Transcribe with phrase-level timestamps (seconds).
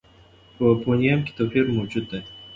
[0.55, 2.19] په فونېم کې توپیر موجود دی.